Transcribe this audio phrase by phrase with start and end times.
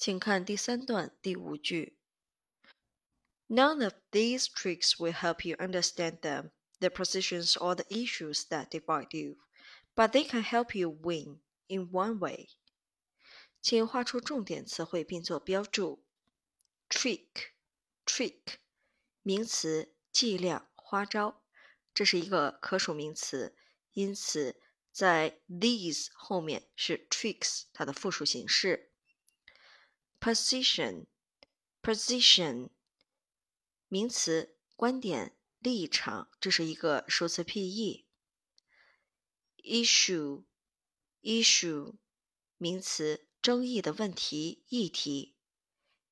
[0.00, 1.96] 请看第三段第五句。
[3.48, 6.50] None of these tricks will help you understand them,
[6.80, 9.36] the positions or the issues that divide you,
[9.94, 12.48] but they can help you win in one way.
[13.62, 16.04] 请画出重点词汇并做标注。
[16.88, 18.58] Trick，trick，
[19.22, 21.42] 名词，伎俩、花招，
[21.92, 23.56] 这是一个可数名词，
[23.92, 24.60] 因此
[24.92, 28.89] 在 these 后面是 tricks 它的复数形式。
[30.21, 32.69] position，position，
[33.87, 38.05] 名词，观点、立场，这是一个熟词 PE。
[39.63, 41.95] issue，issue，
[42.57, 45.35] 名词，争议的问题、议题。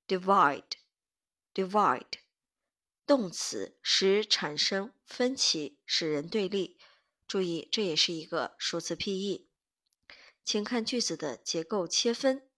[0.07, 2.13] divide，divide，
[3.05, 6.79] 动词，使产生分歧，使人对立。
[7.27, 9.45] 注意，这也是一个熟词 PE。
[10.43, 12.48] 请看句子的结构切分。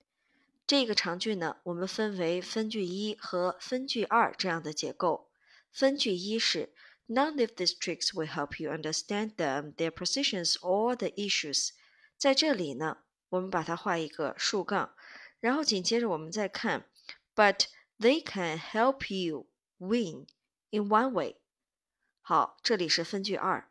[0.71, 5.29] 这个长句呢，我们分为分句一和分句二这样的结构。
[5.69, 6.73] 分句一是
[7.07, 11.71] None of these tricks will help you understand them, their positions or the issues。
[12.17, 14.95] 在这里呢，我们把它画一个竖杠，
[15.41, 16.85] 然后紧接着我们再看
[17.35, 17.65] ，But
[17.99, 20.27] they can help you win
[20.69, 21.35] in one way。
[22.21, 23.69] 好，这里是分句二。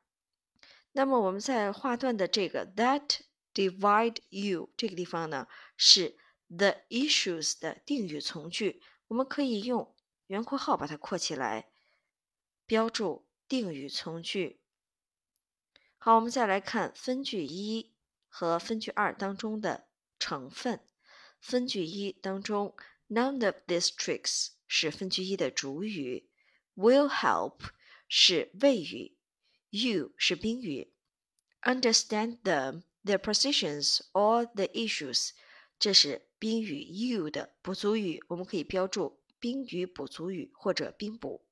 [0.92, 3.20] 那么我们在画段的这个 That
[3.54, 5.46] divide you 这个地方呢，
[5.78, 6.18] 是。
[6.52, 9.94] The issues 的定语从句，我们可以用
[10.26, 11.70] 圆括号把它括起来，
[12.66, 14.60] 标注定语从句。
[15.96, 17.94] 好，我们再来看分句一
[18.26, 19.86] 和分句二当中的
[20.18, 20.80] 成分。
[21.38, 22.74] 分句一当中
[23.08, 26.28] ，None of these tricks 是分句一的主语
[26.74, 27.60] ，Will help
[28.08, 29.16] 是谓语
[29.68, 30.92] ，You 是宾语
[31.62, 35.30] ，Understand them, their positions or the issues
[35.80, 36.30] 这是。
[36.40, 41.44] 宾语 you 的补足语，我们可以标注宾语补足语或者宾补。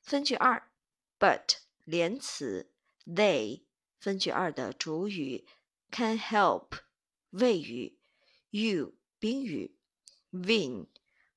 [0.00, 0.70] 分句二
[1.18, 2.72] ，but 连词
[3.04, 3.64] they
[3.98, 5.46] 分句二的主语
[5.90, 6.78] can help
[7.28, 7.98] 谓语
[8.48, 9.76] you 宾语
[10.30, 10.86] win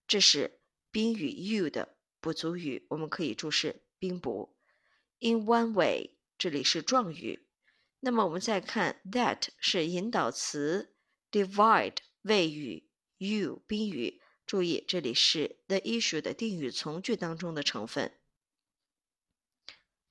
[0.07, 4.55] 这是宾语 you 的补足语，我们可以注释宾补。
[5.19, 7.45] in one way 这里是状语。
[7.99, 10.92] 那么我们再看 that 是引导词
[11.33, 11.97] divide。
[12.21, 18.13] 谓语 you 宾语，注意这里是 the issue 的定语从句当中的成分。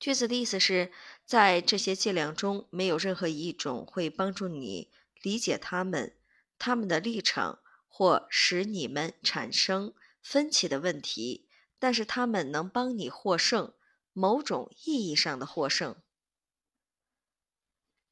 [0.00, 0.92] 句子的意思是
[1.24, 4.90] 在这些伎俩中，没有任何一种会帮助你
[5.22, 6.18] 理解他们、
[6.58, 13.72] 他们的立场或使你们产生分歧的问题，但是他们能帮你获胜，
[14.12, 16.02] 某种意义上的获胜。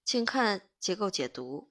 [0.05, 1.70] 请看结构解读。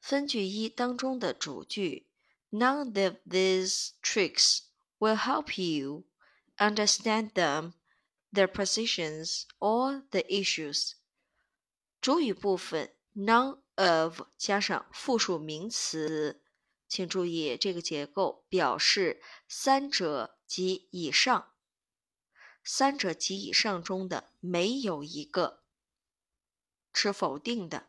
[0.00, 2.08] 分句一当中的主句
[2.50, 4.60] ，None of these tricks
[4.98, 6.04] will help you
[6.56, 7.74] understand them,
[8.32, 10.94] their positions or the issues。
[12.00, 16.42] 主语部分 none of 加上复数名词，
[16.88, 21.52] 请注意这个结构表示三者及以上，
[22.64, 25.62] 三者及以上中的没有一个
[26.92, 27.88] 持否定的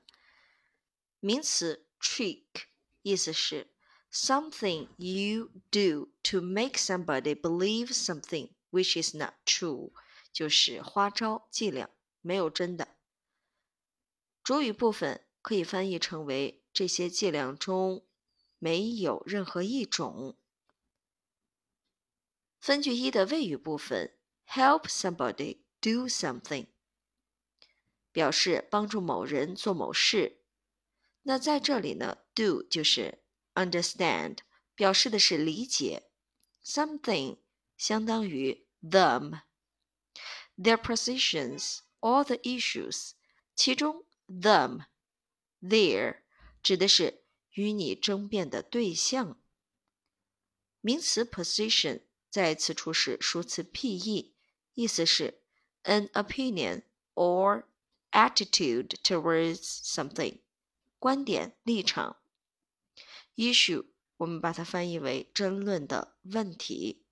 [1.19, 1.87] 名词。
[2.01, 2.65] Trick
[3.03, 3.67] 意思是
[4.11, 9.91] something you do to make somebody believe something which is not true，
[10.33, 11.89] 就是花招伎俩，
[12.21, 12.97] 没有真的。
[14.43, 18.05] 主语部分可以翻译成为这些伎俩中
[18.57, 20.37] 没有任何一种。
[22.59, 26.67] 分句一的谓语部分 help somebody do something，
[28.11, 30.40] 表示帮助某人做某事。
[31.22, 33.22] 那在这里呢，do 就是
[33.54, 34.38] understand，
[34.74, 36.10] 表示的是理解。
[36.64, 37.38] Something
[37.76, 43.12] 相当于 them。Their positions, all the issues，
[43.54, 46.22] 其中 them、their
[46.62, 49.40] 指的是与你争辩的对象。
[50.80, 54.32] 名词 position 在此处是数词 pe，
[54.74, 55.42] 意思是
[55.82, 56.84] an opinion
[57.14, 57.64] or
[58.12, 60.38] attitude towards something。
[61.01, 62.17] 观点立场
[63.35, 63.87] ，issue
[64.17, 67.07] 我们把它翻译为争论的问题。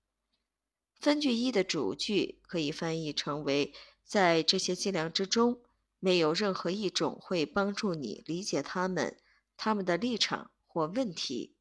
[1.00, 5.60] 分句一的主句可以翻译成为在这些计量之中，
[5.98, 9.20] 没有任何一种会帮助你理解他们、
[9.56, 11.56] 他们的立场或问题。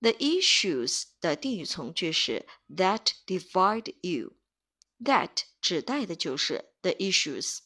[0.00, 7.60] The issues 的定语从句是 that divide you，that 指代的就是 the issues。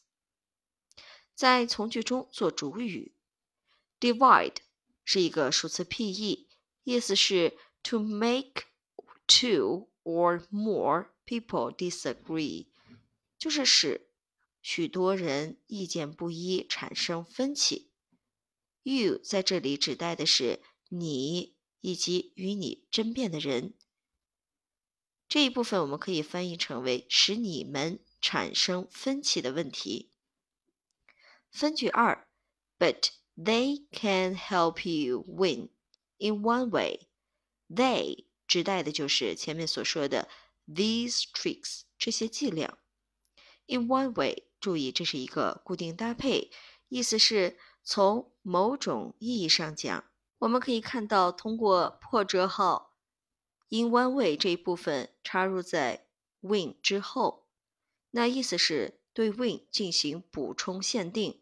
[1.38, 3.14] 在从句中做主语
[4.00, 4.56] ，divide
[5.04, 6.48] 是一个数词 pe，
[6.82, 8.64] 意思是 to make
[9.28, 12.66] two or more people disagree，
[13.38, 14.10] 就是使
[14.60, 17.92] 许多人意见不一，产生分歧。
[18.82, 23.74] You 在这里指代的是你以及与你争辩的人。
[25.28, 30.10] 这一部分我们可以翻译成为使你们产生分歧的问题。
[31.50, 32.28] 分句二
[32.78, 35.70] ，But they can help you win
[36.18, 37.08] in one way.
[37.68, 40.28] They 指代的就是前面所说的
[40.66, 42.78] these tricks 这些伎俩。
[43.66, 46.50] In one way，注意这是一个固定搭配，
[46.88, 50.04] 意思是从某种意义上讲，
[50.38, 52.96] 我们可以看到通过破折号。
[53.68, 56.06] in one way 这一部分插入在
[56.40, 57.46] win 之后，
[58.10, 61.40] 那意思是对 win 进行补充限定。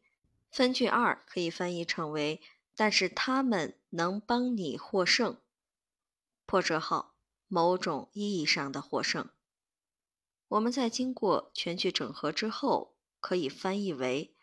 [0.50, 2.40] 分句二可以翻译成为：
[2.75, 5.37] 但是他们能帮你获胜。
[6.46, 7.14] 破折号，
[7.49, 9.28] 某种意义上的获胜。
[10.49, 14.34] 我们在经过全句整合之后，可以翻译为：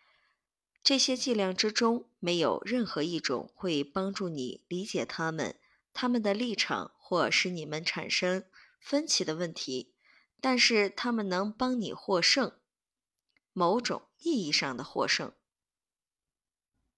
[0.83, 5.55] 这些计量之中没有任何一种会帮助你理解他们。
[5.91, 8.45] 他们的立场或使你们产生
[8.79, 9.95] 分歧的问题，
[10.39, 12.51] 但是他们能帮你获胜，
[13.53, 15.33] 某种意义上的获胜。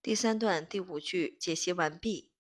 [0.02, 2.35] 第三段第五句解析完毕。